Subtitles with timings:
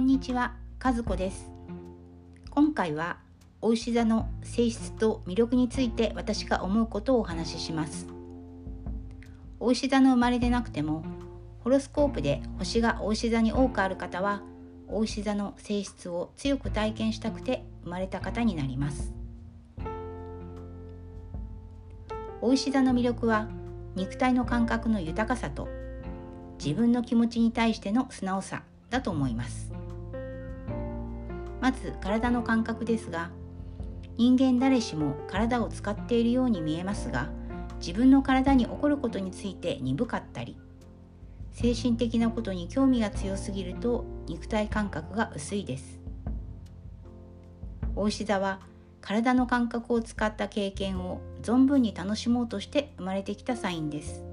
[0.00, 1.50] んにちは、和子です。
[2.48, 3.18] 今回は、
[3.60, 8.06] お牛座の性質と魅力について私が思うことをお話しします。
[9.58, 11.04] お牛座の生まれでなくても、
[11.62, 14.40] ホロスコープで星がお牛座に多くある方は、
[14.88, 19.12] お牛座の性質を強く体験したくて生まれた方になります。
[22.40, 23.48] お牛座の魅力は、
[23.96, 25.68] 肉体の感覚の豊かさと
[26.58, 29.79] 自分の気持ちに対しての素直さだと思います
[31.60, 33.30] まず体の感覚ですが
[34.16, 37.28] 人間誰しも体を使っているように見えますが
[37.78, 40.56] 自分の体に起こることについて鈍かったり
[41.52, 46.00] 精神的なことに興味が強すぎると肉体感覚が薄いです。
[47.96, 48.60] 大牛座は
[49.00, 54.24] 体の感覚を使った経験を存分に楽しもうとして生まれてきたサインです。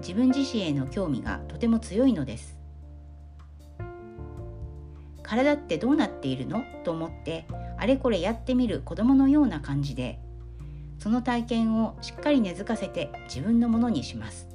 [0.00, 2.57] 自分自身への興味がとても強いのです。
[5.28, 6.64] 体ってどうなっているの？
[6.84, 10.18] と思ってあれこれやってみる子供のような感じで
[10.98, 14.48] その体験をしっかり根付かせて自分のものにします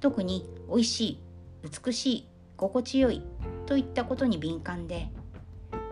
[0.00, 1.20] 特に美味しい
[1.84, 3.22] 美しい心地よい
[3.66, 5.08] といったことに敏感で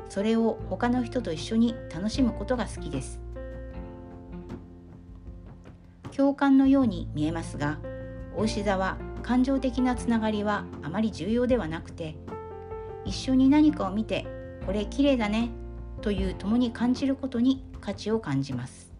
[0.08, 3.20] それを他の人と一緒に楽しむことが好きです
[6.16, 7.78] 共感のように見えますが
[8.34, 12.16] 大志座は感情的なつながりはあまり重要ではなくて
[13.04, 14.26] 一緒に何かを見て
[14.66, 15.50] これ綺麗だね
[16.02, 18.92] という共に感じることに価値を感じます。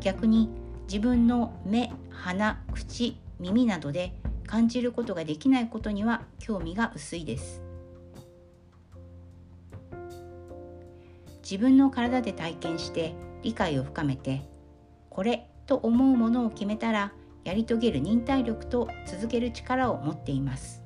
[0.00, 0.48] 逆に
[0.86, 4.12] 自分の目鼻口耳などで
[4.46, 7.62] 感じることができないことには興味が薄いです。
[11.42, 14.48] 自分の体で体験して理解を深めて
[15.10, 17.12] これと思うものを決めたら
[17.44, 20.81] やり遂げる忍耐力と続ける力を持っています。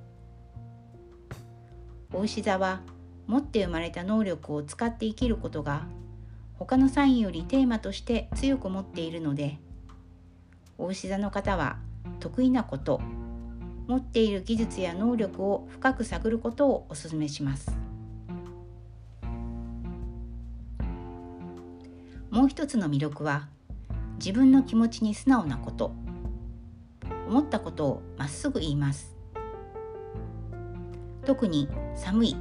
[2.12, 2.80] お牛座は
[3.26, 5.86] 持って生まれた能力を使って生きることが
[6.54, 9.58] 他のサインよりテーマとして強く持っているので
[10.78, 11.78] お牛座の方は
[12.20, 13.00] 得意なこと
[13.86, 17.70] 持っている技術や能力を深く探ることをお勧めします。
[22.30, 23.48] もう一つの魅力は
[24.18, 25.92] 自分の気持ちに素直なこと。
[27.28, 29.15] 思ったことをまっすぐ言います。
[31.26, 32.36] 特に寒い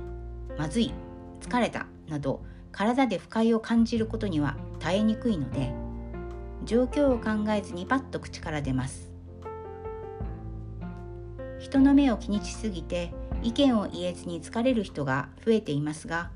[0.57, 0.93] まずい
[1.41, 2.41] 疲れたなど
[2.71, 5.73] 体で不快を感じることには耐えにくいので
[6.63, 9.11] 状況を考えずにパッと口から出ます。
[11.59, 16.29] 人の目を気にしすぎて意見を言えずに疲れる人が増えていますが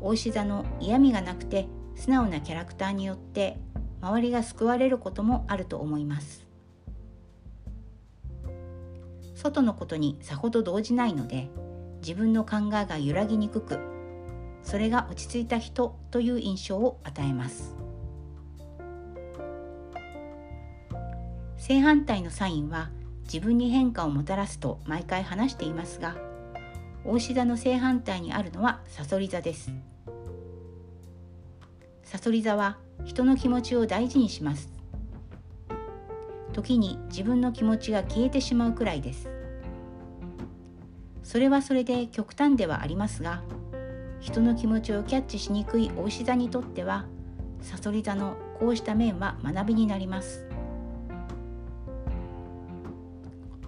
[0.00, 3.58] 大志座の嫌味がなくて素直なキャラクターによって
[4.00, 6.49] 周りが救われることもあると思います。
[9.40, 11.48] 外のことにさほど動じないので
[12.02, 13.78] 自分の考えが揺らぎにくく
[14.62, 17.74] それが落ち着いた人という印象を与えます。
[21.56, 22.90] 正反対のサインは
[23.24, 26.16] 自分に変化をもたらすと毎回話していますが
[27.04, 29.70] 大志座の正反対にあるのはさそり座です。
[32.02, 34.79] さそり座は人の気持ちを大事にします。
[36.52, 39.28] 時に自分の気持ちが消えてしまうくらいです。
[41.22, 43.42] それはそれで極端ではありますが
[44.18, 47.06] 人の気持ちをキャッチしにくいお牛座にとっては
[47.60, 50.46] さそり座のこうした面は学びになります。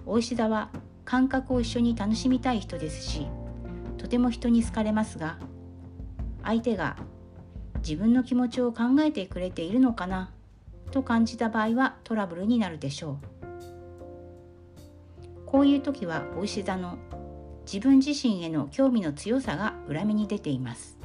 [0.05, 0.69] お牛座は
[1.05, 3.27] 感覚を一緒に楽しみたい人ですし
[3.97, 5.37] とても人に好かれますが
[6.43, 6.97] 相手が
[7.77, 10.31] 自分の気持ちを考えてくれているのかな
[10.93, 13.17] と感じた場合はトラブルになるでしょう。
[15.47, 16.99] こういう時はお牛座の
[17.65, 20.99] 自分自身への興味の強さが裏目に出ています。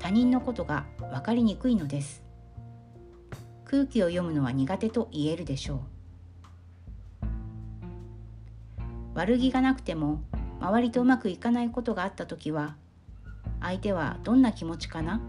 [0.00, 2.24] 他人のことが分かりにくいのです。
[3.64, 5.80] 空気を読むのは苦手と言えるでしょう。
[9.14, 10.20] 悪気がなくても
[10.58, 12.74] 周りとうまくいかないことがあった時は
[13.60, 15.20] 相手はどんな気持ちかな？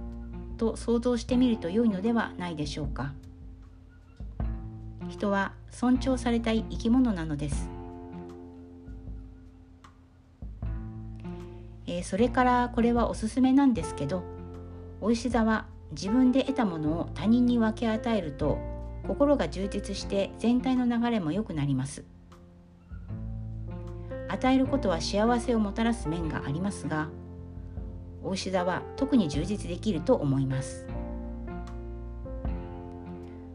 [0.58, 3.14] と想像してみると良いのではないでしょうか。
[5.10, 7.70] 人は尊重されたい生き物なのです、
[11.88, 14.24] えー、それからこれはおすすめなんですけど
[15.02, 18.58] お石座は自分で得たものを他人に分け与えると
[19.08, 22.06] 心が充実して全体の流れも良くなります
[24.28, 27.10] 与えることは幸せをもたらす面がありますが
[28.24, 30.86] お牛座は特に充実できると思います。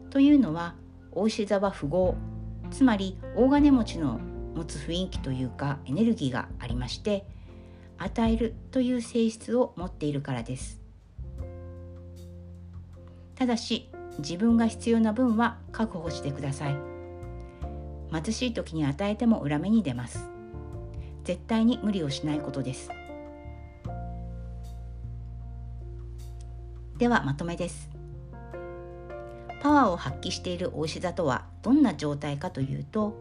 [0.09, 0.75] というのは
[1.15, 2.15] お牛座は富豪
[2.69, 4.19] つまり大金持ちの
[4.53, 7.25] 持つ雰囲気というかエネルギーがありまして
[7.97, 10.81] 与えるという性質を持っているからです。
[13.35, 13.89] ただし
[14.19, 16.77] 自分が必要な分は確保してください。
[18.11, 20.29] 貧しい時に与えても裏目に出ます。
[21.23, 22.89] 絶対に無理をしないことです。
[26.97, 27.94] ではまとめです。
[29.65, 33.19] パワーを発揮しているお牛座とはどんな状態かというと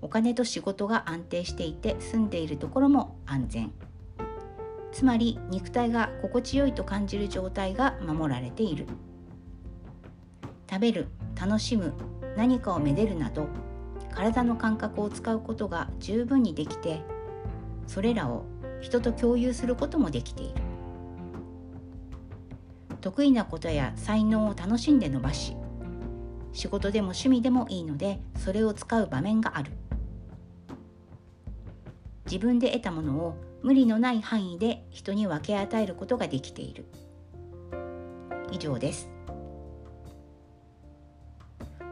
[0.00, 3.72] お金と仕事が安定していて住んでいるところも安全。
[4.92, 8.86] つまり肉体が心地よいと感じる状態が守られている。
[10.70, 11.08] 食べる
[11.38, 11.92] 楽しむ
[12.34, 13.46] 何かをめでるなど
[14.14, 17.02] 体の感覚を使うことが十分にできて
[17.86, 18.46] それらを
[18.80, 20.69] 人と共有することもできている。
[23.00, 25.56] 得意なことや才能を楽しんで伸ばし
[26.52, 29.72] 仕事でも趣味でもいいのでそれを使う場面がある。
[32.26, 36.86] 自分で得たものを無理のない範囲で人に分け与えることができている。
[38.52, 39.10] 以上です。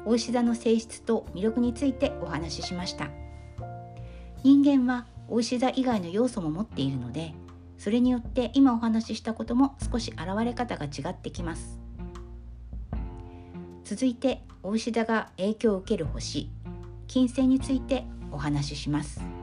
[0.05, 3.11] 大牛座の性質と魅力についてお話ししました。
[4.45, 7.35] 人間は大牛座以外の要素も持っているので
[7.79, 11.81] それによって今お話ししたことも少し現れ方が違ってきます。
[13.85, 16.51] 続いて大牛座が影響を受ける星
[17.07, 19.38] 金星についてお話しします。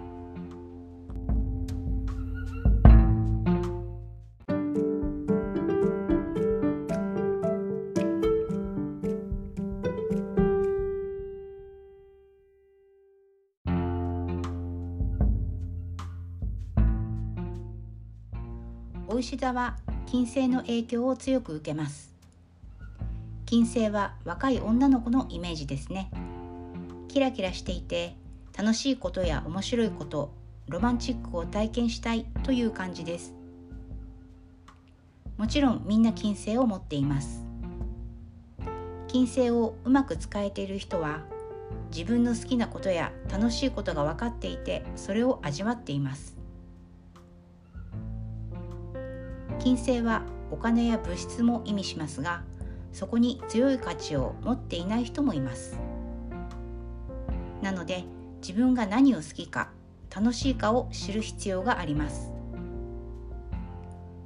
[19.15, 19.77] お牛座は
[20.07, 22.13] 金星の影響を強く受けます。
[23.45, 26.11] 金星は若い女の子のイメージですね。
[27.07, 28.17] キラキラしていて
[28.57, 30.33] 楽しいことや面白いこと
[30.67, 33.33] ロマンチックを体験したいという感じです。
[35.37, 37.45] もちろんみんな金星を持っています。
[39.07, 41.21] 金星をうまく使えている人は
[41.89, 46.44] 自分の好きなことや楽しいことが分かっていてそれを味わっています。
[49.59, 50.21] 金星は
[50.51, 52.43] お金や物質も意味しますが
[52.91, 55.79] そこに強い価値を持っていない人もいます。
[57.61, 58.05] なので
[58.41, 59.71] 自分が何を好きか
[60.15, 62.31] 楽しいかを知る必要があります。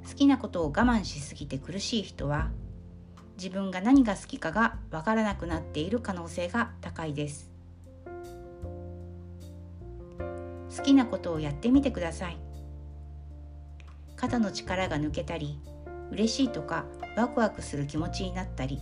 [0.06, 2.50] 好きなことを我慢しすぎて苦しい人は
[3.36, 7.50] 自分が何が好きかがわからなくなっている可能性が高いです。
[10.76, 12.49] 好きなことをやってみてください。
[14.20, 15.58] 肩の力が抜けたり
[16.10, 16.84] 嬉しいとか
[17.16, 18.78] ワクワクする気持ちになったり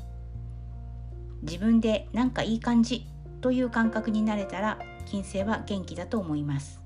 [1.43, 3.07] 自分でなんかいい感じ
[3.41, 6.81] という感覚になれたら金星は元気だと思います。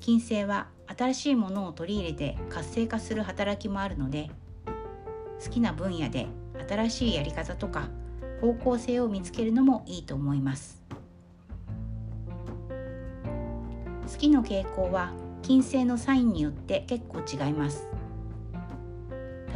[0.00, 0.66] 金星は
[0.98, 4.30] 新しいものを取り入れて活性化する働きもあるので
[5.44, 6.26] 好きな分野で
[6.68, 7.88] 新しいやり方とか
[8.40, 10.82] 方向性を見つけるのもいいと思います。
[14.10, 17.88] 好きの傾向は金星のサインによって結構違います。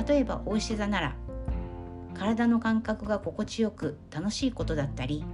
[0.07, 1.17] 例えば大牛座なら
[2.15, 5.25] 体の感覚が心地よく楽しいことだったり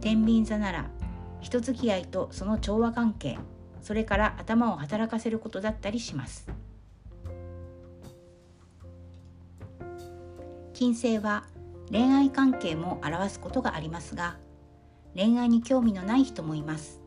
[0.00, 0.90] 天秤座なら
[1.40, 3.38] 人付き合いとその調和関係
[3.82, 6.48] それから頭を働かせることだったりします。
[10.72, 11.44] 金星は
[11.90, 14.38] 恋愛関係も表すことがありますが
[15.14, 17.03] 恋愛に興味のない人もいます。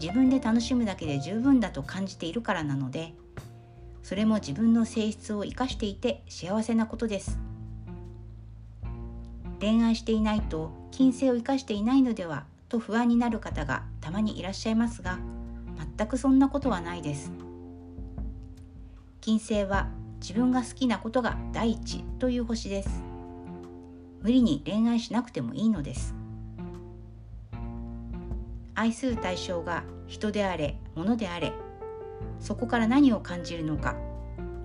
[0.00, 3.14] 自分で楽しむだけで十分だと感じているからなので
[4.02, 7.40] それも自分の性質を生かしていて幸せなことです。
[9.58, 15.18] 恋愛していないと金星を生かしていないのではと不安になる方がたまにいらっしゃいますが
[15.96, 17.32] 全くそんなことはないです。
[19.20, 19.88] 金星は
[20.20, 23.02] 自分が好きなことが第一という星です。
[24.22, 26.15] 無理に恋愛しなくてもいいのです。
[28.76, 31.52] 愛する対象が人であれ物であれ。
[32.38, 33.96] そこから何を感じるのか。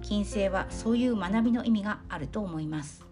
[0.02, 3.06] 金星はそういう学びの意味があると思います。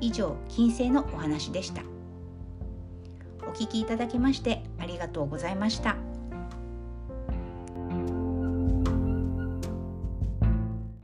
[0.00, 1.82] 以上金星のお話でした。
[3.42, 5.96] お聞きいただきましてありがとうございました。